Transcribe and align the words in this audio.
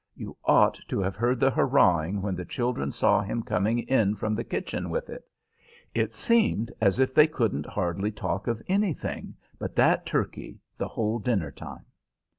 You 0.15 0.35
ought 0.43 0.79
to 0.87 0.99
have 1.01 1.15
heard 1.15 1.39
the 1.39 1.51
hurrahing 1.51 2.23
when 2.23 2.35
the 2.35 2.43
children 2.43 2.91
saw 2.91 3.21
him 3.21 3.43
coming 3.43 3.77
in 3.77 4.15
from 4.15 4.33
the 4.33 4.43
kitchen 4.43 4.89
with 4.89 5.11
it. 5.11 5.29
It 5.93 6.15
seemed 6.15 6.71
as 6.81 6.99
if 6.99 7.13
they 7.13 7.27
couldn't 7.27 7.67
hardly 7.67 8.09
talk 8.11 8.47
of 8.47 8.63
anything 8.67 9.35
but 9.59 9.75
that 9.75 10.07
turkey 10.07 10.57
the 10.75 10.87
whole 10.87 11.19
dinner 11.19 11.51
time. 11.51 11.85